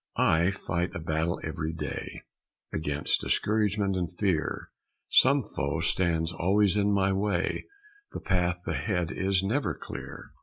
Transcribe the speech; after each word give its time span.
I 0.17 0.49
fight 0.49 0.95
a 0.95 0.99
battle 0.99 1.39
every 1.43 1.73
day 1.73 2.23
Against 2.73 3.21
discouragement 3.21 3.95
and 3.95 4.11
fear; 4.11 4.71
Some 5.11 5.43
foe 5.43 5.79
stands 5.81 6.31
always 6.33 6.75
in 6.75 6.91
my 6.91 7.13
way, 7.13 7.67
The 8.11 8.19
path 8.21 8.65
ahead 8.65 9.11
is 9.11 9.43
never 9.43 9.75
clear! 9.75 10.31